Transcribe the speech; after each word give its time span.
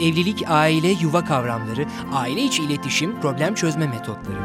Evlilik, 0.00 0.44
aile, 0.48 0.88
yuva 0.88 1.24
kavramları, 1.24 1.86
aile 2.14 2.42
içi 2.42 2.62
iletişim, 2.62 3.20
problem 3.20 3.54
çözme 3.54 3.86
metotları. 3.86 4.38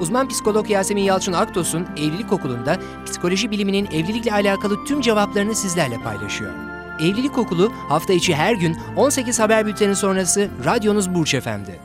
Uzman 0.00 0.28
psikolog 0.28 0.70
Yasemin 0.70 1.02
Yalçın 1.02 1.32
Aktos'un 1.32 1.86
Evlilik 1.96 2.32
Okulu'nda 2.32 2.76
psikoloji 3.06 3.50
biliminin 3.50 3.86
evlilikle 3.86 4.32
alakalı 4.32 4.84
tüm 4.84 5.00
cevaplarını 5.00 5.54
sizlerle 5.54 5.96
paylaşıyor. 5.98 6.52
Evlilik 7.00 7.38
Okulu 7.38 7.72
hafta 7.88 8.12
içi 8.12 8.34
her 8.34 8.54
gün 8.54 8.76
18 8.96 9.40
haber 9.40 9.66
bülteni 9.66 9.96
sonrası 9.96 10.48
radyonuz 10.64 11.14
Burç 11.14 11.34
Efendi. 11.34 11.80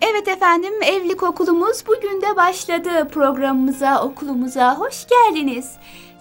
Evet 0.00 0.28
efendim, 0.28 0.72
evlilik 0.82 1.22
okulumuz 1.22 1.84
bugün 1.86 2.22
de 2.22 2.36
başladı. 2.36 3.08
Programımıza, 3.08 4.02
okulumuza 4.02 4.78
hoş 4.78 5.06
geldiniz. 5.08 5.70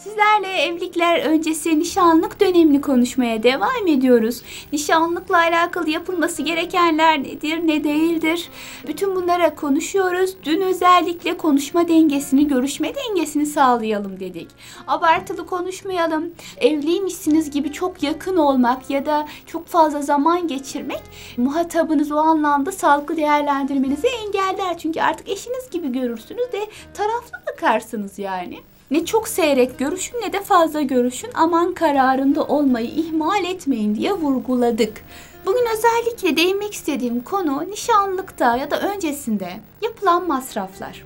Sizlerle 0.06 0.62
evlilikler 0.62 1.26
öncesi 1.26 1.80
nişanlık 1.80 2.40
dönemini 2.40 2.82
konuşmaya 2.82 3.44
devam 3.44 3.88
ediyoruz. 3.88 4.42
Nişanlıkla 4.74 5.38
alakalı 5.38 5.90
yapılması 5.90 6.42
gerekenler 6.42 7.24
nedir, 7.24 7.68
ne 7.68 7.84
değildir? 7.84 8.50
Bütün 8.88 9.16
bunlara 9.16 9.56
konuşuyoruz. 9.56 10.36
Dün 10.44 10.62
özellikle 10.62 11.38
konuşma 11.38 11.88
dengesini, 11.88 12.48
görüşme 12.48 12.94
dengesini 12.96 13.46
sağlayalım 13.46 14.20
dedik. 14.20 14.48
Abartılı 14.88 15.46
konuşmayalım. 15.46 16.32
Evliymişsiniz 16.58 17.52
gibi 17.52 17.72
çok 17.72 18.04
yakın 18.04 18.38
olmak 18.38 18.90
ya 18.90 19.06
da 19.06 19.28
çok 19.48 19.68
fazla 19.68 20.02
zaman 20.02 20.48
geçirmek 20.48 21.02
muhatabınız 21.38 22.12
o 22.12 22.18
anlamda 22.18 22.72
sağlıklı 22.72 23.18
değerlendirmenizi 23.18 24.08
engeller. 24.08 24.78
Çünkü 24.78 25.02
artık 25.02 25.30
eşiniz 25.30 25.70
gibi 25.72 25.92
görürsünüz 25.92 26.52
de 26.52 26.68
taraflı 26.94 27.38
bakarsınız 27.52 28.20
yani. 28.20 28.60
Ne 28.92 29.06
çok 29.06 29.28
seyrek 29.28 29.80
görüşün 29.80 30.22
ne 30.22 30.34
de 30.34 30.42
fazla 30.42 30.82
görüşün 30.82 31.30
aman 31.34 31.74
kararında 31.74 32.44
olmayı 32.44 32.88
ihmal 32.88 33.44
etmeyin 33.44 33.96
diye 33.96 34.14
vurguladık. 34.14 35.02
Bugün 35.46 35.66
özellikle 35.74 36.38
değinmek 36.38 36.74
istediğim 36.74 37.24
konu 37.24 37.72
nişanlıkta 37.72 38.58
ya 38.58 38.72
da 38.72 38.80
öncesinde 38.82 39.50
yapılan 39.82 40.28
masraflar. 40.28 41.06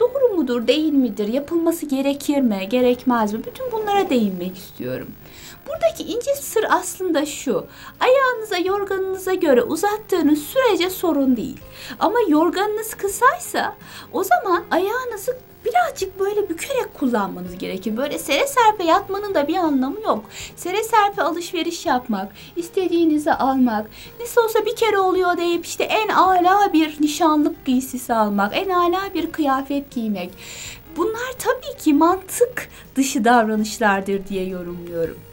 Doğru 0.00 0.36
mudur, 0.36 0.66
değil 0.66 0.92
midir, 0.92 1.28
yapılması 1.28 1.86
gerekir 1.86 2.40
mi, 2.40 2.66
gerekmez 2.70 3.32
mi? 3.32 3.40
Bütün 3.46 3.72
bunlara 3.72 4.10
değinmek 4.10 4.56
istiyorum. 4.58 5.08
Buradaki 5.68 6.02
ince 6.02 6.34
sır 6.34 6.64
aslında 6.70 7.26
şu. 7.26 7.66
Ayağınıza, 8.00 8.58
yorganınıza 8.58 9.34
göre 9.34 9.62
uzattığınız 9.62 10.38
sürece 10.42 10.90
sorun 10.90 11.36
değil. 11.36 11.60
Ama 11.98 12.18
yorganınız 12.28 12.94
kısaysa 12.94 13.76
o 14.12 14.24
zaman 14.24 14.64
ayağınızı 14.70 15.38
birazcık 15.64 16.20
böyle 16.20 16.48
bükerek 16.48 16.94
kullanmanız 16.94 17.58
gerekir. 17.58 17.96
Böyle 17.96 18.18
sere 18.18 18.46
serpe 18.46 18.84
yatmanın 18.84 19.34
da 19.34 19.48
bir 19.48 19.56
anlamı 19.56 20.00
yok. 20.00 20.24
Sere 20.56 20.82
serpe 20.82 21.22
alışveriş 21.22 21.86
yapmak, 21.86 22.32
istediğinizi 22.56 23.32
almak, 23.32 23.86
nasıl 24.20 24.42
olsa 24.44 24.66
bir 24.66 24.76
kere 24.76 24.98
oluyor 24.98 25.36
deyip 25.36 25.66
işte 25.66 25.84
en 25.84 26.08
ala 26.08 26.72
bir 26.72 26.96
nişanlık 27.00 27.66
giysisi 27.66 28.14
almak, 28.14 28.56
en 28.56 28.68
ala 28.68 29.14
bir 29.14 29.32
kıyafet 29.32 29.90
giymek. 29.90 30.30
Bunlar 30.96 31.32
tabii 31.38 31.78
ki 31.78 31.94
mantık 31.94 32.68
dışı 32.96 33.24
davranışlardır 33.24 34.26
diye 34.26 34.48
yorumluyorum. 34.48 35.27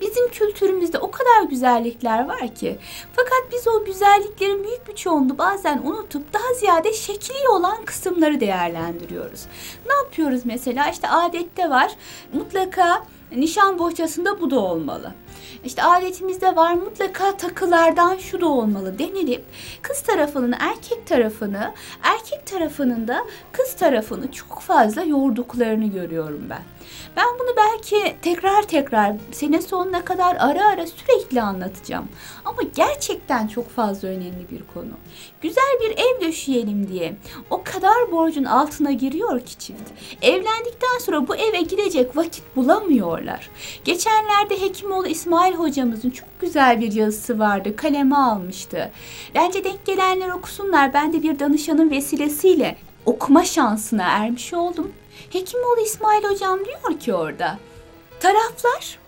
Bizim 0.00 0.30
kültürümüzde 0.30 0.98
o 0.98 1.10
kadar 1.10 1.42
güzellikler 1.50 2.28
var 2.28 2.54
ki. 2.54 2.78
Fakat 3.12 3.52
biz 3.52 3.68
o 3.68 3.84
güzelliklerin 3.84 4.64
büyük 4.64 4.88
bir 4.88 4.94
çoğunluğu 4.94 5.38
bazen 5.38 5.82
unutup 5.84 6.32
daha 6.32 6.54
ziyade 6.54 6.92
şekli 6.92 7.48
olan 7.48 7.84
kısımları 7.84 8.40
değerlendiriyoruz. 8.40 9.46
Ne 9.86 9.94
yapıyoruz 9.94 10.40
mesela? 10.44 10.90
İşte 10.90 11.08
adette 11.08 11.70
var. 11.70 11.92
Mutlaka 12.32 13.04
nişan 13.36 13.78
bohçasında 13.78 14.40
bu 14.40 14.50
da 14.50 14.60
olmalı. 14.60 15.14
İşte 15.64 15.82
adetimizde 15.82 16.56
var 16.56 16.74
mutlaka 16.74 17.36
takılardan 17.36 18.16
şu 18.16 18.40
da 18.40 18.48
olmalı 18.48 18.98
denilip 18.98 19.44
kız 19.82 20.02
tarafının 20.02 20.54
erkek 20.60 21.06
tarafını, 21.06 21.74
erkek 22.02 22.46
tarafının 22.46 23.08
da 23.08 23.24
kız 23.52 23.74
tarafını 23.74 24.32
çok 24.32 24.60
fazla 24.60 25.02
yorduklarını 25.02 25.86
görüyorum 25.86 26.46
ben. 26.50 26.62
Ben 27.16 27.26
bunu 27.38 27.56
belki 27.56 28.16
tekrar 28.22 28.62
tekrar 28.62 29.16
sene 29.32 29.62
sonuna 29.62 30.04
kadar 30.04 30.36
ara 30.40 30.68
ara 30.68 30.86
sürekli 30.86 31.42
anlatacağım. 31.42 32.08
Ama 32.44 32.62
gerçekten 32.76 33.48
çok 33.48 33.70
fazla 33.70 34.08
önemli 34.08 34.46
bir 34.50 34.62
konu. 34.74 34.92
Güzel 35.40 35.78
bir 35.80 35.90
ev 35.90 36.28
döşeyelim 36.28 36.88
diye 36.88 37.16
o 37.50 37.62
kadar 37.64 38.12
borcun 38.12 38.44
altına 38.44 38.92
giriyor 38.92 39.40
ki 39.40 39.58
çift. 39.58 39.90
Evlendikten 40.22 40.98
sonra 41.00 41.28
bu 41.28 41.36
eve 41.36 41.60
gidecek 41.60 42.16
vakit 42.16 42.56
bulamıyorlar. 42.56 43.50
Geçenlerde 43.84 44.60
Hekimoğlu 44.60 45.06
İsmail 45.06 45.54
hocamızın 45.54 46.10
çok 46.10 46.28
güzel 46.40 46.80
bir 46.80 46.92
yazısı 46.92 47.38
vardı. 47.38 47.76
Kaleme 47.76 48.16
almıştı. 48.16 48.90
Bence 49.34 49.64
denk 49.64 49.86
gelenler 49.86 50.28
okusunlar. 50.28 50.94
Ben 50.94 51.12
de 51.12 51.22
bir 51.22 51.38
danışanın 51.38 51.90
vesilesiyle 51.90 52.76
okuma 53.06 53.44
şansına 53.44 54.02
ermiş 54.02 54.54
oldum. 54.54 54.92
Hekimoğlu 55.30 55.80
İsmail 55.80 56.24
hocam 56.24 56.64
diyor 56.64 57.00
ki 57.00 57.14
orada. 57.14 57.58
Taraflar 58.20 58.98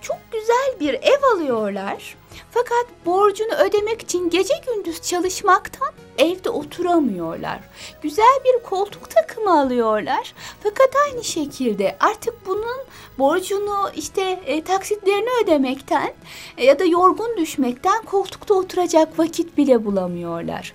çok 0.00 0.18
güzel 0.32 0.80
bir 0.80 0.94
ev 0.94 1.22
alıyorlar. 1.34 2.16
Fakat 2.50 2.86
borcunu 3.06 3.54
ödemek 3.54 4.02
için 4.02 4.30
gece 4.30 4.54
gündüz 4.66 5.02
çalışmaktan 5.02 5.88
evde 6.18 6.50
oturamıyorlar. 6.50 7.60
Güzel 8.02 8.40
bir 8.44 8.62
koltuk 8.62 9.10
takımı 9.10 9.60
alıyorlar. 9.60 10.34
Fakat 10.62 10.90
aynı 11.06 11.24
şekilde 11.24 11.96
artık 12.00 12.46
bunun 12.46 12.78
borcunu 13.18 13.90
işte 13.96 14.40
e, 14.46 14.64
taksitlerini 14.64 15.28
ödemekten 15.44 16.14
e, 16.58 16.64
ya 16.64 16.78
da 16.78 16.84
yorgun 16.84 17.36
düşmekten 17.36 18.02
koltukta 18.02 18.54
oturacak 18.54 19.18
vakit 19.18 19.56
bile 19.56 19.84
bulamıyorlar. 19.84 20.72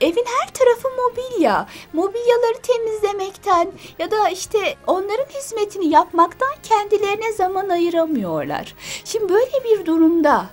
Evin 0.00 0.24
her 0.40 0.54
tarafı 0.54 0.88
mobilya. 0.88 1.66
Mobilyaları 1.92 2.58
temizlemekten 2.62 3.72
ya 3.98 4.10
da 4.10 4.28
işte 4.28 4.74
onların 4.86 5.26
hizmetini 5.34 5.88
yapmaktan 5.88 6.54
kendilerine 6.62 7.32
zaman 7.32 7.68
ayıramıyorlar. 7.68 8.74
Şimdi 9.04 9.28
böyle 9.28 9.64
bir 9.64 9.86
durumda 9.86 10.46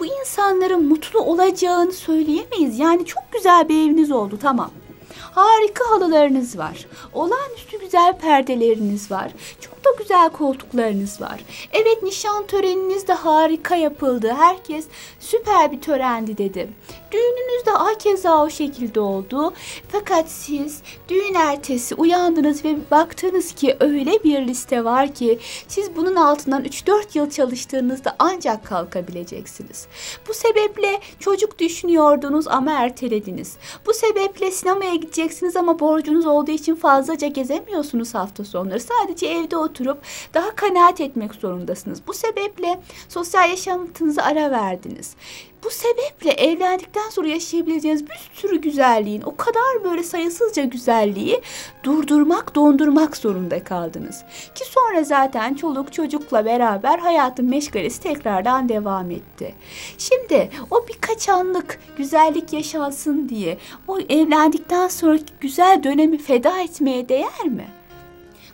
bu 0.00 0.06
insanların 0.06 0.88
mutlu 0.88 1.20
olacağını 1.20 1.92
söyleyemeyiz. 1.92 2.78
Yani 2.78 3.06
çok 3.06 3.22
güzel 3.32 3.68
bir 3.68 3.74
eviniz 3.74 4.12
oldu 4.12 4.38
tamam. 4.42 4.70
Harika 5.18 5.90
halılarınız 5.90 6.58
var. 6.58 6.86
Olağanüstü 7.12 7.80
güzel 7.80 8.18
perdeleriniz 8.18 9.10
var. 9.10 9.32
Çok 9.60 9.84
da 9.84 9.90
güzel 9.98 10.30
koltuklarınız 10.30 11.20
var. 11.20 11.44
Evet 11.72 12.02
nişan 12.02 12.46
töreniniz 12.46 13.08
de 13.08 13.12
harika 13.12 13.76
yapıldı. 13.76 14.34
Herkes 14.38 14.86
süper 15.20 15.72
bir 15.72 15.80
törendi 15.80 16.38
dedi. 16.38 16.68
Düğününüz 17.12 17.66
de 17.66 17.70
hakeza 17.70 18.44
o 18.44 18.50
şekilde 18.50 19.00
oldu. 19.00 19.52
Fakat 19.88 20.30
siz 20.30 20.82
düğün 21.08 21.34
ertesi 21.34 21.94
uyandınız 21.94 22.64
ve 22.64 22.76
baktınız 22.90 23.52
ki 23.52 23.76
öyle 23.80 24.24
bir 24.24 24.46
liste 24.46 24.84
var 24.84 25.14
ki 25.14 25.38
siz 25.68 25.96
bunun 25.96 26.16
altından 26.16 26.64
3-4 26.64 27.18
yıl 27.18 27.30
çalıştığınızda 27.30 28.16
ancak 28.18 28.66
kalkabileceksiniz. 28.66 29.86
Bu 30.28 30.34
sebeple 30.34 31.00
çocuk 31.20 31.58
düşünüyordunuz 31.58 32.48
ama 32.48 32.72
ertelediniz. 32.72 33.56
Bu 33.86 33.94
sebeple 33.94 34.50
sinemaya 34.50 34.94
gideceksiniz 34.94 35.56
ama 35.56 35.80
borcunuz 35.80 36.26
olduğu 36.26 36.50
için 36.50 36.74
fazlaca 36.74 37.26
gezemiyorsunuz 37.26 38.14
hafta 38.14 38.44
sonları. 38.44 38.80
Sadece 38.80 39.26
evde 39.26 39.56
oturup 39.56 39.98
daha 40.34 40.56
kanaat 40.56 41.00
etmek 41.00 41.34
zorundasınız. 41.34 42.02
Bu 42.06 42.14
sebeple 42.14 42.80
sosyal 43.08 43.50
yaşantınıza 43.50 44.22
ara 44.22 44.50
verdiniz. 44.50 45.16
Bu 45.64 45.70
sebeple 45.70 46.30
evlendikten 46.30 47.10
sonra 47.10 47.28
yaşayabileceğiniz 47.28 48.06
bir 48.06 48.30
sürü 48.32 48.60
güzelliğin, 48.60 49.22
o 49.22 49.36
kadar 49.36 49.84
böyle 49.84 50.02
sayısızca 50.02 50.64
güzelliği 50.64 51.40
durdurmak, 51.84 52.54
dondurmak 52.54 53.16
zorunda 53.16 53.64
kaldınız. 53.64 54.24
Ki 54.54 54.64
sonra 54.64 55.04
zaten 55.04 55.54
çoluk 55.54 55.92
çocukla 55.92 56.44
beraber 56.44 56.98
hayatın 56.98 57.50
meşgalesi 57.50 58.00
tekrardan 58.00 58.68
devam 58.68 59.10
etti. 59.10 59.54
Şimdi 59.98 60.50
o 60.70 60.86
birkaç 60.88 61.28
anlık 61.28 61.80
güzellik 61.96 62.52
yaşansın 62.52 63.28
diye 63.28 63.58
o 63.88 63.98
evlendikten 64.00 64.88
sonraki 64.88 65.32
güzel 65.40 65.82
dönemi 65.82 66.18
feda 66.18 66.60
etmeye 66.60 67.08
değer 67.08 67.44
mi? 67.44 67.77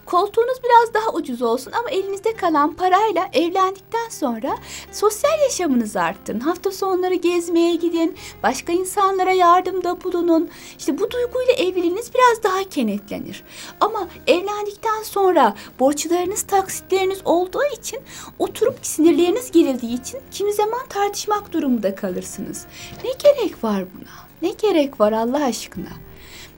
Koltuğunuz 0.06 0.58
biraz 0.64 0.94
daha 0.94 1.12
ucuz 1.12 1.42
olsun 1.42 1.72
ama 1.72 1.90
elinizde 1.90 2.36
kalan 2.36 2.74
parayla 2.74 3.28
evlendikten 3.32 4.08
sonra 4.10 4.56
sosyal 4.92 5.40
yaşamınızı 5.42 6.00
arttırın. 6.00 6.40
Hafta 6.40 6.70
sonları 6.70 7.14
gezmeye 7.14 7.74
gidin, 7.74 8.16
başka 8.42 8.72
insanlara 8.72 9.32
yardımda 9.32 10.04
bulunun. 10.04 10.50
İşte 10.78 10.98
bu 10.98 11.10
duyguyla 11.10 11.52
evliliğiniz 11.52 12.14
biraz 12.14 12.42
daha 12.42 12.64
kenetlenir. 12.64 13.42
Ama 13.80 14.08
evlendikten 14.26 15.02
sonra 15.02 15.54
borçlarınız, 15.80 16.42
taksitleriniz 16.42 17.18
olduğu 17.24 17.64
için 17.78 18.00
oturup 18.38 18.78
sinirleriniz 18.82 19.50
gerildiği 19.50 20.00
için 20.00 20.20
kimi 20.30 20.52
zaman 20.52 20.86
tartışmak 20.88 21.52
durumunda 21.52 21.94
kalırsınız. 21.94 22.66
Ne 23.04 23.10
gerek 23.10 23.64
var 23.64 23.84
buna? 23.94 24.24
Ne 24.42 24.50
gerek 24.50 25.00
var 25.00 25.12
Allah 25.12 25.44
aşkına? 25.44 25.88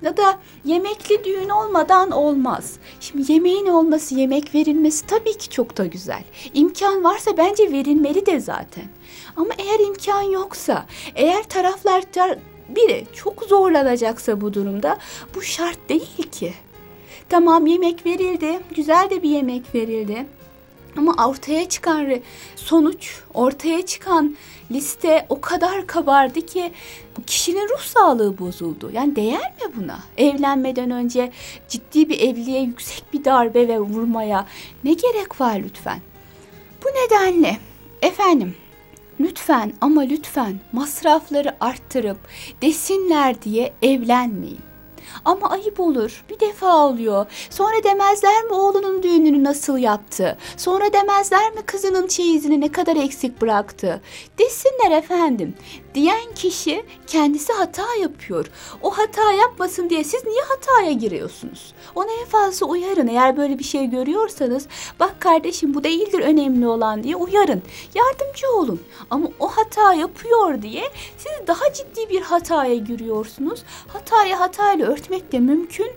Ya 0.03 0.17
da 0.17 0.39
yemekli 0.65 1.25
düğün 1.25 1.49
olmadan 1.49 2.11
olmaz. 2.11 2.77
Şimdi 3.01 3.33
yemeğin 3.33 3.67
olması, 3.67 4.15
yemek 4.15 4.55
verilmesi 4.55 5.07
tabii 5.07 5.39
ki 5.39 5.51
çok 5.51 5.77
da 5.77 5.87
güzel. 5.87 6.23
İmkan 6.55 7.05
varsa 7.05 7.37
bence 7.37 7.73
verilmeli 7.73 8.27
de 8.27 8.41
zaten. 8.41 8.85
Ama 9.37 9.51
eğer 9.59 9.81
imkan 9.81 10.23
yoksa, 10.23 10.87
eğer 11.15 11.43
taraflar 11.43 12.05
biri 12.69 13.07
çok 13.15 13.43
zorlanacaksa 13.43 14.41
bu 14.41 14.55
durumda 14.55 14.99
bu 15.35 15.43
şart 15.43 15.89
değil 15.89 16.31
ki. 16.33 16.55
Tamam 17.29 17.67
yemek 17.67 18.07
verildi, 18.07 18.61
güzel 18.77 19.11
de 19.11 19.23
bir 19.23 19.31
yemek 19.31 19.75
verildi. 19.75 20.27
Ama 20.97 21.27
ortaya 21.29 21.69
çıkan 21.69 22.21
sonuç, 22.57 23.21
ortaya 23.35 23.87
çıkan 23.87 24.37
liste 24.71 25.27
o 25.29 25.41
kadar 25.41 25.87
kabardı 25.87 26.41
ki 26.41 26.73
kişinin 27.27 27.69
ruh 27.69 27.81
sağlığı 27.81 28.39
bozuldu. 28.39 28.91
Yani 28.93 29.17
değer 29.17 29.53
mi 29.53 29.73
buna? 29.77 29.99
Evlenmeden 30.17 30.91
önce 30.91 31.33
ciddi 31.69 32.09
bir 32.09 32.21
evliliğe 32.21 32.61
yüksek 32.61 33.05
bir 33.13 33.25
darbe 33.25 33.69
ve 33.69 33.81
vurmaya 33.81 34.47
ne 34.85 34.93
gerek 34.93 35.41
var 35.41 35.61
lütfen? 35.65 36.01
Bu 36.85 36.89
nedenle 36.89 37.59
efendim 38.03 38.55
lütfen 39.21 39.73
ama 39.81 40.01
lütfen 40.01 40.61
masrafları 40.73 41.57
arttırıp 41.61 42.19
desinler 42.63 43.43
diye 43.43 43.73
evlenmeyin. 43.83 44.66
Ama 45.25 45.51
ayıp 45.51 45.81
olur. 45.81 46.25
Bir 46.31 46.41
defa 46.41 46.87
oluyor. 46.87 47.27
Sonra 47.51 47.85
demezler 47.85 48.45
mi 48.45 48.53
oğlunun 48.53 49.03
düğününü 49.03 49.45
nasıl 49.45 49.79
yaptı? 49.79 50.39
Sonra 50.57 50.93
demezler 50.93 51.53
mi 51.53 51.63
kızının 51.67 52.07
çeyizini 52.07 52.61
ne 52.61 52.73
kadar 52.73 52.97
eksik 52.97 53.43
bıraktı? 53.43 54.01
Desinler 54.39 54.99
efendim. 54.99 55.55
Diyen 55.95 56.35
kişi 56.35 56.85
kendisi 57.07 57.53
hata 57.53 57.95
yapıyor. 58.01 58.47
O 58.83 58.91
hata 58.91 59.33
yapmasın 59.33 59.91
diye 59.91 60.05
siz 60.05 60.25
niye 60.25 60.43
hataya 60.43 60.93
giriyorsunuz? 60.93 61.75
Ona 61.95 62.13
en 62.21 62.27
fazla 62.27 62.67
uyarın. 62.67 63.07
Eğer 63.07 63.37
böyle 63.37 63.59
bir 63.59 63.65
şey 63.65 63.87
görüyorsanız 63.87 64.67
bak 65.01 65.21
kardeşim 65.21 65.75
bu 65.75 65.85
değildir 65.85 66.21
önemli 66.21 66.67
olan 66.67 67.03
diye 67.03 67.17
uyarın. 67.17 67.63
Yardımcı 67.95 68.51
olun. 68.57 68.81
Ama 69.11 69.29
o 69.41 69.49
hata 69.49 69.95
yapıyor 69.95 70.63
diye 70.63 70.85
siz 71.19 71.47
daha 71.47 71.73
ciddi 71.73 72.11
bir 72.11 72.21
hataya 72.21 72.75
giriyorsunuz. 72.75 73.63
Hatayı 73.89 74.35
hatayla 74.35 74.93
örtmek 74.97 75.33
de 75.33 75.41
mümkün 75.41 75.91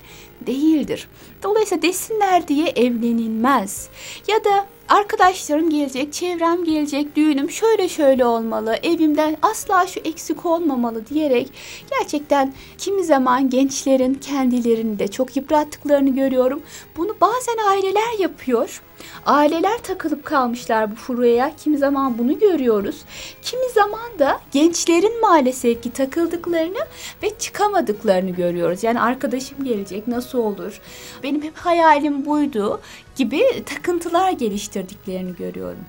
değildir. 0.48 1.08
Dolayısıyla 1.44 1.82
desinler 1.82 2.48
diye 2.48 2.68
evlenilmez. 2.68 3.90
Ya 4.28 4.44
da 4.44 4.66
arkadaşlarım 4.90 5.70
gelecek, 5.70 6.14
çevrem 6.14 6.64
gelecek, 6.64 7.16
düğünüm 7.16 7.50
şöyle 7.52 7.90
şöyle 7.90 8.26
olmalı, 8.26 8.76
evimden 8.84 9.38
asla 9.42 9.88
şu 9.88 10.00
eksik 10.00 10.46
olmamalı 10.46 11.08
diyerek 11.08 11.52
gerçekten 12.00 12.54
kimi 12.78 13.04
zaman 13.04 13.50
gençlerin 13.50 14.14
kendilerini 14.14 15.00
de 15.00 15.08
çok 15.08 15.36
yıprattıklarını 15.36 16.10
görüyorum. 16.10 16.62
Bunu 16.98 17.16
bazen 17.22 17.58
aileler 17.70 18.20
yapıyor. 18.20 18.82
Aileler 19.26 19.78
takılıp 19.78 20.26
kalmışlar 20.26 20.92
bu 20.92 20.96
furuya. 20.96 21.52
Kimi 21.64 21.78
zaman 21.78 22.18
bunu 22.18 22.40
görüyoruz. 22.40 23.02
Kimi 23.42 23.70
zaman 23.70 24.20
da 24.20 24.40
gençlerin 24.52 25.22
maalesef 25.22 25.84
ki 25.84 25.94
takıldıklarını 25.94 26.80
ve 27.24 27.30
çıkamadıklarını 27.40 28.30
görüyoruz. 28.30 28.84
Yani 28.84 29.02
arkadaşım 29.02 29.64
gelecek 29.64 30.08
nasıl 30.08 30.29
olur? 30.38 30.82
Benim 31.24 31.44
hep 31.44 31.58
hayalim 31.58 32.26
buydu 32.26 32.82
gibi 33.16 33.64
takıntılar 33.66 34.32
geliştirdiklerini 34.32 35.36
görüyorum. 35.36 35.86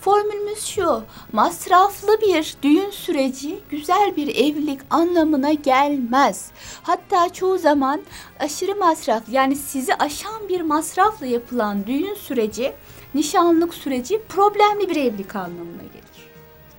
Formülümüz 0.00 0.64
şu, 0.64 1.02
masraflı 1.32 2.20
bir 2.20 2.56
düğün 2.62 2.90
süreci 2.90 3.58
güzel 3.70 4.16
bir 4.16 4.28
evlilik 4.28 4.80
anlamına 4.90 5.52
gelmez. 5.52 6.50
Hatta 6.82 7.28
çoğu 7.28 7.58
zaman 7.58 8.00
aşırı 8.40 8.76
masraf 8.76 9.22
yani 9.28 9.56
sizi 9.56 9.94
aşan 9.94 10.48
bir 10.48 10.60
masrafla 10.60 11.26
yapılan 11.26 11.86
düğün 11.86 12.14
süreci, 12.14 12.72
nişanlık 13.14 13.74
süreci 13.74 14.22
problemli 14.28 14.88
bir 14.88 14.96
evlilik 14.96 15.36
anlamına 15.36 15.82
gelir. 15.82 16.28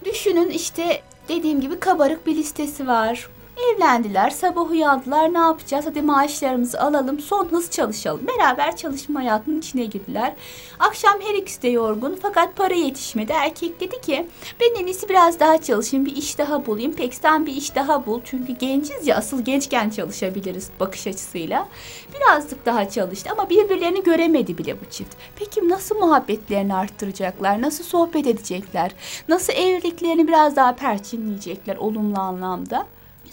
Düşünün 0.06 0.50
işte 0.50 1.02
dediğim 1.30 1.62
gibi 1.62 1.80
kabarık 1.80 2.28
bir 2.28 2.36
listesi 2.36 2.88
var. 2.88 3.30
Evlendiler, 3.58 4.30
sabah 4.30 4.72
uyandılar. 4.72 5.34
Ne 5.34 5.38
yapacağız? 5.38 5.86
Hadi 5.86 6.02
maaşlarımızı 6.02 6.82
alalım, 6.82 7.20
son 7.20 7.46
hız 7.46 7.72
çalışalım. 7.72 8.28
Beraber 8.28 8.76
çalışma 8.76 9.20
hayatının 9.20 9.60
içine 9.60 9.86
girdiler. 9.86 10.34
Akşam 10.80 11.14
her 11.22 11.36
ikisi 11.36 11.62
de 11.62 11.68
yorgun 11.68 12.20
fakat 12.22 12.56
para 12.56 12.74
yetişmedi. 12.74 13.32
Erkek 13.32 13.80
dedi 13.80 14.02
ki 14.02 14.28
ben 14.62 14.82
en 14.82 14.86
iyisi 14.86 15.10
biraz 15.10 15.40
daha 15.40 15.62
çalışayım, 15.62 16.06
bir 16.06 16.16
iş 16.16 16.38
daha 16.38 16.66
bulayım. 16.66 16.94
Peksten 16.94 17.46
bir 17.46 17.54
iş 17.54 17.76
daha 17.76 18.06
bul. 18.06 18.22
Çünkü 18.24 18.54
genciz 18.54 19.08
ya, 19.08 19.18
asıl 19.18 19.46
gençken 19.46 19.90
çalışabiliriz 19.90 20.70
bakış 20.80 21.08
açısıyla. 21.08 21.68
Birazcık 22.16 22.66
daha 22.66 22.90
çalıştı 22.90 23.30
ama 23.32 23.50
birbirlerini 23.50 24.04
göremedi 24.04 24.58
bile 24.58 24.82
bu 24.82 24.86
çift. 24.92 25.16
Peki 25.36 25.70
nasıl 25.70 25.96
muhabbetlerini 25.96 26.76
arttıracaklar? 26.76 27.62
Nasıl 27.62 27.84
sohbet 27.84 28.28
edecekler? 28.28 28.92
Nasıl 29.30 29.54
evliliklerini 29.54 30.28
biraz 30.28 30.56
daha 30.56 30.76
perçinleyecekler 30.76 31.76
olumlu 31.76 32.20
anlamda? 32.20 32.86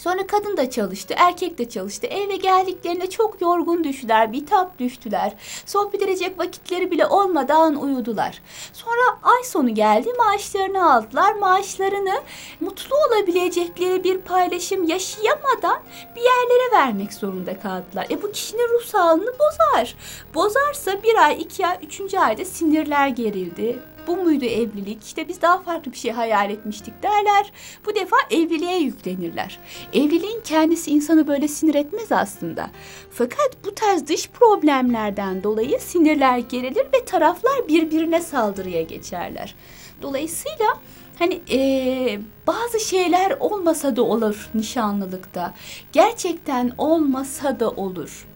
Sonra 0.03 0.27
kadın 0.27 0.57
da 0.57 0.69
çalıştı, 0.69 1.13
erkek 1.17 1.57
de 1.57 1.69
çalıştı. 1.69 2.07
Eve 2.07 2.35
geldiklerinde 2.35 3.09
çok 3.09 3.41
yorgun 3.41 3.83
düştüler, 3.83 4.33
bitap 4.33 4.79
düştüler. 4.79 5.33
Sohbet 5.65 6.01
edecek 6.01 6.39
vakitleri 6.39 6.91
bile 6.91 7.07
olmadan 7.07 7.75
uyudular. 7.75 8.41
Sonra 8.73 9.19
ay 9.23 9.43
sonu 9.43 9.75
geldi, 9.75 10.09
maaşlarını 10.17 10.93
aldılar. 10.93 11.33
Maaşlarını 11.33 12.21
mutlu 12.61 12.95
olabilecekleri 12.95 14.03
bir 14.03 14.17
paylaşım 14.17 14.87
yaşayamadan 14.87 15.79
bir 16.15 16.21
yerlere 16.21 16.71
vermek 16.73 17.13
zorunda 17.13 17.59
kaldılar. 17.59 18.07
E 18.09 18.21
bu 18.21 18.31
kişinin 18.31 18.69
ruh 18.69 18.85
sağlığını 18.85 19.33
bozar. 19.39 19.95
Bozarsa 20.35 21.03
bir 21.03 21.15
ay, 21.15 21.41
iki 21.41 21.67
ay, 21.67 21.77
üçüncü 21.83 22.17
ayda 22.17 22.45
sinirler 22.45 23.07
gerildi 23.07 23.79
bu 24.07 24.17
muydu 24.17 24.45
evlilik? 24.45 25.03
İşte 25.03 25.27
biz 25.27 25.41
daha 25.41 25.59
farklı 25.61 25.91
bir 25.91 25.97
şey 25.97 26.11
hayal 26.11 26.49
etmiştik 26.49 27.03
derler. 27.03 27.51
Bu 27.85 27.95
defa 27.95 28.15
evliliğe 28.31 28.77
yüklenirler. 28.77 29.59
Evliliğin 29.93 30.41
kendisi 30.43 30.91
insanı 30.91 31.27
böyle 31.27 31.47
sinir 31.47 31.75
etmez 31.75 32.11
aslında. 32.11 32.69
Fakat 33.11 33.57
bu 33.65 33.75
tarz 33.75 34.07
dış 34.07 34.29
problemlerden 34.29 35.43
dolayı 35.43 35.79
sinirler 35.79 36.37
gerilir 36.37 36.85
ve 36.93 37.05
taraflar 37.05 37.67
birbirine 37.67 38.21
saldırıya 38.21 38.81
geçerler. 38.81 39.55
Dolayısıyla 40.01 40.67
hani 41.19 41.41
ee, 41.51 42.19
bazı 42.47 42.79
şeyler 42.79 43.37
olmasa 43.39 43.95
da 43.95 44.03
olur 44.03 44.49
nişanlılıkta. 44.53 45.53
Gerçekten 45.91 46.71
olmasa 46.77 47.59
da 47.59 47.69
olur. 47.69 48.27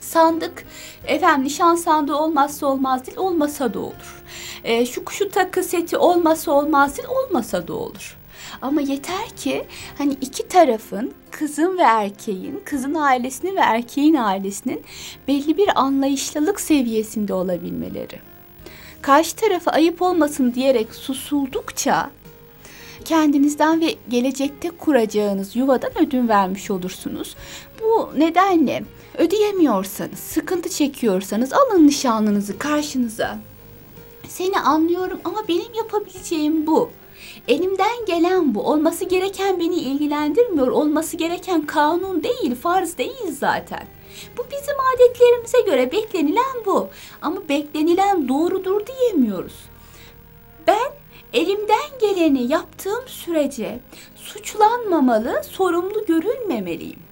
Sandık, 0.00 0.64
efendim 1.06 1.44
nişan 1.44 1.74
sandığı 1.74 2.14
olmazsa 2.14 2.66
olmaz 2.66 3.06
değil, 3.06 3.18
olmasa 3.18 3.74
da 3.74 3.80
olur. 3.80 4.22
E, 4.64 4.86
şu 4.86 5.02
şu 5.10 5.28
takı 5.28 5.62
seti 5.62 5.96
olmasa 5.96 6.52
olmaz 6.52 6.96
değil, 6.96 7.08
olmasa 7.08 7.68
da 7.68 7.72
olur. 7.74 8.16
Ama 8.62 8.80
yeter 8.80 9.28
ki 9.36 9.64
hani 9.98 10.16
iki 10.20 10.48
tarafın 10.48 11.12
kızın 11.30 11.78
ve 11.78 11.82
erkeğin, 11.82 12.62
kızın 12.64 12.94
ailesinin 12.94 13.56
ve 13.56 13.60
erkeğin 13.60 14.14
ailesinin 14.14 14.82
belli 15.28 15.56
bir 15.56 15.80
anlayışlılık 15.80 16.60
seviyesinde 16.60 17.34
olabilmeleri. 17.34 18.20
Karşı 19.02 19.36
tarafa 19.36 19.70
ayıp 19.70 20.02
olmasın 20.02 20.54
diyerek 20.54 20.94
susuldukça 20.94 22.10
kendinizden 23.04 23.80
ve 23.80 23.94
gelecekte 24.08 24.70
kuracağınız 24.70 25.56
yuvadan 25.56 25.98
ödün 25.98 26.28
vermiş 26.28 26.70
olursunuz. 26.70 27.36
Bu 27.82 28.10
nedenle 28.18 28.84
ödeyemiyorsanız, 29.18 30.18
sıkıntı 30.18 30.68
çekiyorsanız 30.68 31.52
alın 31.52 31.86
nişanlınızı 31.86 32.58
karşınıza. 32.58 33.38
Seni 34.34 34.60
anlıyorum 34.60 35.20
ama 35.24 35.48
benim 35.48 35.74
yapabileceğim 35.74 36.66
bu. 36.66 36.90
Elimden 37.48 38.06
gelen 38.06 38.54
bu. 38.54 38.62
Olması 38.62 39.04
gereken 39.04 39.60
beni 39.60 39.76
ilgilendirmiyor. 39.76 40.68
Olması 40.68 41.16
gereken 41.16 41.66
kanun 41.66 42.22
değil, 42.22 42.54
farz 42.54 42.98
değil 42.98 43.32
zaten. 43.38 43.86
Bu 44.38 44.42
bizim 44.52 44.74
adetlerimize 44.94 45.60
göre 45.60 45.92
beklenilen 45.92 46.64
bu. 46.66 46.88
Ama 47.22 47.48
beklenilen 47.48 48.28
doğrudur 48.28 48.82
diyemiyoruz. 48.86 49.54
Ben 50.66 50.90
elimden 51.32 51.98
geleni 52.00 52.52
yaptığım 52.52 53.08
sürece 53.08 53.78
suçlanmamalı, 54.16 55.42
sorumlu 55.50 56.06
görülmemeliyim. 56.06 57.03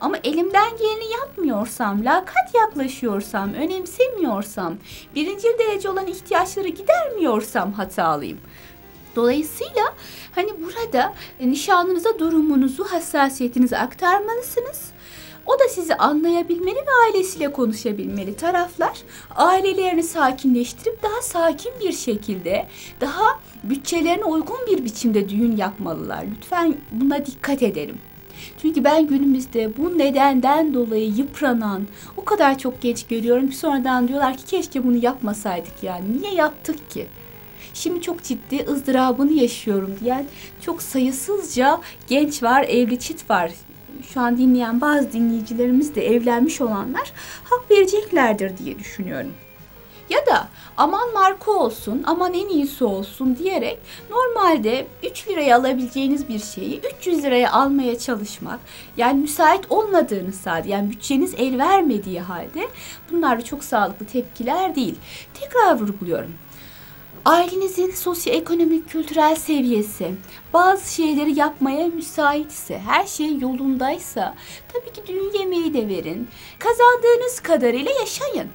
Ama 0.00 0.16
elimden 0.24 0.76
geleni 0.76 1.12
yapmıyorsam, 1.12 2.04
lakat 2.04 2.54
yaklaşıyorsam, 2.54 3.54
önemsemiyorsam, 3.54 4.74
birinci 5.14 5.48
derece 5.58 5.88
olan 5.88 6.06
ihtiyaçları 6.06 6.68
gidermiyorsam 6.68 7.72
hatalıyım. 7.72 8.38
Dolayısıyla 9.16 9.94
hani 10.34 10.50
burada 10.62 11.14
nişanınıza 11.40 12.18
durumunuzu, 12.18 12.84
hassasiyetinizi 12.84 13.76
aktarmalısınız. 13.76 14.92
O 15.46 15.58
da 15.58 15.68
sizi 15.68 15.94
anlayabilmeli 15.94 16.76
ve 16.76 16.90
ailesiyle 17.06 17.52
konuşabilmeli 17.52 18.36
taraflar. 18.36 18.98
Ailelerini 19.36 20.02
sakinleştirip 20.02 21.02
daha 21.02 21.22
sakin 21.22 21.72
bir 21.80 21.92
şekilde, 21.92 22.66
daha 23.00 23.40
bütçelerine 23.64 24.24
uygun 24.24 24.58
bir 24.66 24.84
biçimde 24.84 25.28
düğün 25.28 25.56
yapmalılar. 25.56 26.24
Lütfen 26.36 26.76
buna 26.92 27.26
dikkat 27.26 27.62
edelim. 27.62 27.98
Çünkü 28.62 28.84
ben 28.84 29.06
günümüzde 29.06 29.76
bu 29.76 29.98
nedenden 29.98 30.74
dolayı 30.74 31.08
yıpranan 31.08 31.86
o 32.16 32.24
kadar 32.24 32.58
çok 32.58 32.80
genç 32.80 33.06
görüyorum 33.06 33.50
ki 33.50 33.56
sonradan 33.56 34.08
diyorlar 34.08 34.36
ki 34.36 34.44
keşke 34.44 34.84
bunu 34.84 34.96
yapmasaydık 34.96 35.82
yani. 35.82 36.20
Niye 36.20 36.34
yaptık 36.34 36.90
ki? 36.90 37.06
Şimdi 37.74 38.02
çok 38.02 38.22
ciddi 38.22 38.64
ızdırabını 38.68 39.32
yaşıyorum 39.32 39.94
diyen 40.00 40.24
çok 40.60 40.82
sayısızca 40.82 41.80
genç 42.08 42.42
var, 42.42 42.64
evli 42.68 42.98
çift 42.98 43.30
var. 43.30 43.52
Şu 44.08 44.20
an 44.20 44.38
dinleyen 44.38 44.80
bazı 44.80 45.12
dinleyicilerimiz 45.12 45.94
de 45.94 46.06
evlenmiş 46.06 46.60
olanlar 46.60 47.12
hak 47.44 47.70
vereceklerdir 47.70 48.58
diye 48.58 48.78
düşünüyorum. 48.78 49.32
Ya 50.12 50.26
da 50.26 50.48
aman 50.76 51.12
marka 51.12 51.50
olsun, 51.50 52.02
aman 52.06 52.34
en 52.34 52.48
iyisi 52.48 52.84
olsun 52.84 53.36
diyerek 53.36 53.78
normalde 54.10 54.86
3 55.02 55.28
liraya 55.28 55.58
alabileceğiniz 55.58 56.28
bir 56.28 56.38
şeyi 56.38 56.80
300 56.98 57.22
liraya 57.22 57.52
almaya 57.52 57.98
çalışmak. 57.98 58.60
Yani 58.96 59.20
müsait 59.20 59.64
olmadığınız 59.70 60.46
halde, 60.46 60.68
yani 60.68 60.90
bütçeniz 60.90 61.34
el 61.38 61.58
vermediği 61.58 62.20
halde 62.20 62.68
bunlar 63.10 63.40
da 63.40 63.44
çok 63.44 63.64
sağlıklı 63.64 64.06
tepkiler 64.06 64.74
değil. 64.74 64.94
Tekrar 65.40 65.80
vurguluyorum. 65.80 66.34
Ailenizin 67.24 67.90
sosyoekonomik 67.90 68.90
kültürel 68.90 69.36
seviyesi 69.36 70.14
bazı 70.52 70.94
şeyleri 70.94 71.38
yapmaya 71.38 71.86
müsaitse, 71.86 72.78
her 72.78 73.06
şey 73.06 73.38
yolundaysa 73.38 74.34
tabii 74.72 74.92
ki 74.92 75.02
düğün 75.06 75.38
yemeği 75.38 75.74
de 75.74 75.88
verin. 75.88 76.28
Kazandığınız 76.58 77.40
kadarıyla 77.40 77.90
yaşayın. 77.90 78.48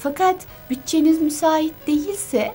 Fakat 0.00 0.36
bütçeniz 0.70 1.22
müsait 1.22 1.74
değilse 1.86 2.52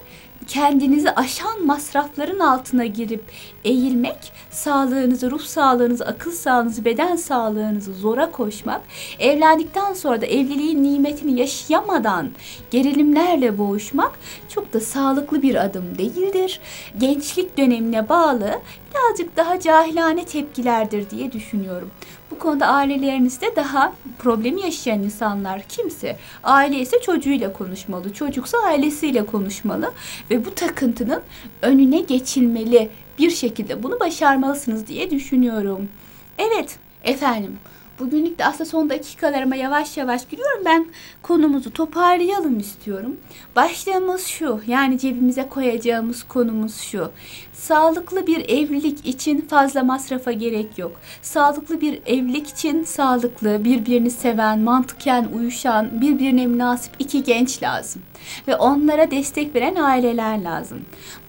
kendinizi 0.47 1.11
aşan 1.11 1.65
masrafların 1.65 2.39
altına 2.39 2.85
girip 2.85 3.23
eğilmek, 3.65 4.31
sağlığınızı, 4.51 5.31
ruh 5.31 5.41
sağlığınızı, 5.41 6.05
akıl 6.05 6.31
sağlığınızı, 6.31 6.85
beden 6.85 7.15
sağlığınızı 7.15 7.93
zora 7.93 8.31
koşmak, 8.31 8.81
evlendikten 9.19 9.93
sonra 9.93 10.21
da 10.21 10.25
evliliğin 10.25 10.83
nimetini 10.83 11.39
yaşayamadan 11.39 12.29
gerilimlerle 12.71 13.57
boğuşmak 13.57 14.11
çok 14.49 14.73
da 14.73 14.79
sağlıklı 14.79 15.41
bir 15.41 15.65
adım 15.65 15.97
değildir. 15.97 16.59
Gençlik 16.97 17.57
dönemine 17.57 18.09
bağlı 18.09 18.59
birazcık 18.93 19.37
daha 19.37 19.59
cahilane 19.59 20.25
tepkilerdir 20.25 21.09
diye 21.09 21.31
düşünüyorum. 21.31 21.91
Bu 22.31 22.39
konuda 22.39 22.67
ailelerinizde 22.67 23.55
daha 23.55 23.93
problemi 24.19 24.61
yaşayan 24.61 25.03
insanlar 25.03 25.61
kimse 25.69 26.17
aile 26.43 26.79
ise 26.79 27.01
çocuğuyla 27.01 27.53
konuşmalı, 27.53 28.13
çocuksa 28.13 28.57
ailesiyle 28.57 29.25
konuşmalı 29.25 29.93
ve 30.31 30.45
bu 30.45 30.55
takıntının 30.55 31.21
önüne 31.61 31.99
geçilmeli. 31.99 32.89
Bir 33.19 33.29
şekilde 33.29 33.83
bunu 33.83 33.99
başarmalısınız 33.99 34.87
diye 34.87 35.11
düşünüyorum. 35.11 35.89
Evet 36.37 36.77
efendim 37.03 37.57
Bugünlük 37.99 38.39
de 38.39 38.45
aslında 38.45 38.65
son 38.65 38.89
dakikalarıma 38.89 39.55
yavaş 39.55 39.97
yavaş 39.97 40.27
giriyorum. 40.27 40.61
Ben 40.65 40.85
konumuzu 41.21 41.73
toparlayalım 41.73 42.59
istiyorum. 42.59 43.17
Başlığımız 43.55 44.25
şu. 44.25 44.61
Yani 44.67 44.99
cebimize 44.99 45.49
koyacağımız 45.49 46.23
konumuz 46.23 46.81
şu. 46.81 47.11
Sağlıklı 47.53 48.27
bir 48.27 48.49
evlilik 48.49 49.05
için 49.05 49.41
fazla 49.41 49.83
masrafa 49.83 50.31
gerek 50.31 50.77
yok. 50.77 50.91
Sağlıklı 51.21 51.81
bir 51.81 51.99
evlilik 52.05 52.47
için 52.47 52.83
sağlıklı, 52.83 53.63
birbirini 53.63 54.11
seven, 54.11 54.59
mantıken 54.59 55.27
uyuşan, 55.35 56.01
birbirine 56.01 56.45
münasip 56.45 56.93
iki 56.99 57.23
genç 57.23 57.63
lazım. 57.63 58.01
Ve 58.47 58.55
onlara 58.55 59.11
destek 59.11 59.55
veren 59.55 59.75
aileler 59.75 60.41
lazım. 60.41 60.81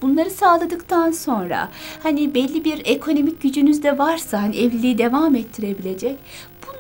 Bunları 0.03 0.31
sağladıktan 0.31 1.11
sonra 1.11 1.69
hani 2.03 2.35
belli 2.35 2.65
bir 2.65 2.83
ekonomik 2.85 3.43
gücünüz 3.43 3.83
de 3.83 3.99
varsa 3.99 4.43
hani 4.43 4.57
evliliği 4.57 4.99
devam 4.99 5.35
ettirebilecek 5.37 6.19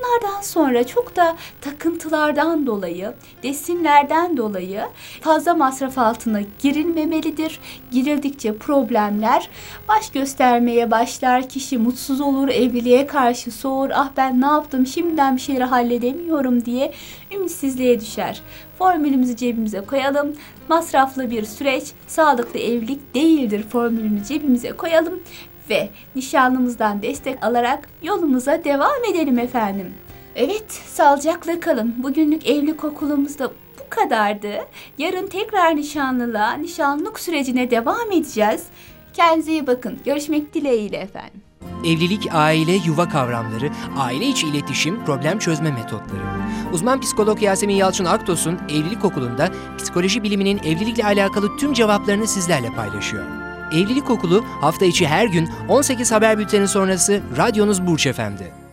Bunlardan 0.05 0.41
sonra 0.41 0.87
çok 0.87 1.17
da 1.17 1.37
takıntılardan 1.61 2.67
dolayı, 2.67 3.15
desinlerden 3.43 4.37
dolayı 4.37 4.85
fazla 5.21 5.55
masraf 5.55 5.99
altına 5.99 6.41
girilmemelidir. 6.59 7.61
Girildikçe 7.91 8.57
problemler 8.57 9.49
baş 9.89 10.11
göstermeye 10.11 10.91
başlar. 10.91 11.49
Kişi 11.49 11.79
mutsuz 11.79 12.21
olur, 12.21 12.49
evliliğe 12.49 13.07
karşı 13.07 13.51
soğur. 13.51 13.91
Ah 13.95 14.11
ben 14.17 14.41
ne 14.41 14.47
yaptım, 14.47 14.87
şimdiden 14.87 15.37
bir 15.37 15.41
şeyleri 15.41 15.65
halledemiyorum 15.65 16.65
diye 16.65 16.93
ümitsizliğe 17.35 18.01
düşer. 18.01 18.43
Formülümüzü 18.79 19.37
cebimize 19.37 19.81
koyalım. 19.81 20.33
Masraflı 20.69 21.31
bir 21.31 21.45
süreç, 21.45 21.85
sağlıklı 22.07 22.61
evlilik 22.61 23.15
değildir 23.15 23.65
formülünü 23.69 24.25
cebimize 24.25 24.73
koyalım 24.73 25.21
ve 25.71 25.89
nişanlımızdan 26.17 27.03
destek 27.03 27.45
alarak 27.45 27.89
yolumuza 28.03 28.65
devam 28.65 29.05
edelim 29.13 29.39
efendim. 29.39 29.95
Evet, 30.37 30.73
sağlıcakla 30.73 31.61
kalın. 31.61 31.95
Bugünlük 31.99 32.47
evlilik 32.47 32.85
okulumuzda 32.85 33.49
bu 33.49 33.91
kadardı. 33.91 34.53
Yarın 34.99 35.27
tekrar 35.27 35.77
nişanlılığa, 35.77 36.53
nişanlık 36.53 37.21
sürecine 37.21 37.71
devam 37.71 38.13
edeceğiz. 38.13 38.63
Kendinize 39.13 39.53
iyi 39.53 39.67
bakın. 39.67 39.99
Görüşmek 40.05 40.55
dileğiyle 40.55 40.97
efendim. 40.97 41.43
Evlilik, 41.85 42.29
aile, 42.33 42.73
yuva 42.73 43.09
kavramları, 43.09 43.71
aile 43.99 44.27
içi 44.27 44.47
iletişim, 44.47 45.05
problem 45.05 45.39
çözme 45.39 45.71
metotları. 45.71 46.23
Uzman 46.73 47.01
psikolog 47.01 47.43
Yasemin 47.43 47.75
Yalçın 47.75 48.05
Aktos'un 48.05 48.59
Evlilik 48.69 49.05
Okulu'nda 49.05 49.51
psikoloji 49.79 50.23
biliminin 50.23 50.59
evlilikle 50.59 51.05
alakalı 51.05 51.57
tüm 51.57 51.73
cevaplarını 51.73 52.27
sizlerle 52.27 52.71
paylaşıyor. 52.71 53.44
Evlilik 53.75 54.11
Okulu 54.11 54.45
hafta 54.61 54.85
içi 54.85 55.07
her 55.07 55.27
gün 55.27 55.51
18 55.69 56.13
haber 56.13 56.39
bülteni 56.39 56.69
sonrası 56.69 57.21
radyonuz 57.37 57.87
Burç 57.87 58.07
Efendi. 58.07 58.64